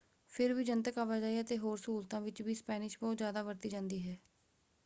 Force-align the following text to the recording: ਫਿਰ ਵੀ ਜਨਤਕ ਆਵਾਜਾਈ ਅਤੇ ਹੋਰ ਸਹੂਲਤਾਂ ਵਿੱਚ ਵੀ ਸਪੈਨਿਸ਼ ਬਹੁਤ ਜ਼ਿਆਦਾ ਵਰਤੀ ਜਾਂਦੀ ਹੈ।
ਫਿਰ 0.33 0.53
ਵੀ 0.53 0.63
ਜਨਤਕ 0.63 0.97
ਆਵਾਜਾਈ 0.97 1.41
ਅਤੇ 1.41 1.57
ਹੋਰ 1.57 1.77
ਸਹੂਲਤਾਂ 1.77 2.21
ਵਿੱਚ 2.21 2.41
ਵੀ 2.41 2.53
ਸਪੈਨਿਸ਼ 2.55 2.97
ਬਹੁਤ 3.01 3.17
ਜ਼ਿਆਦਾ 3.17 3.43
ਵਰਤੀ 3.43 3.69
ਜਾਂਦੀ 3.69 4.01
ਹੈ। 4.09 4.17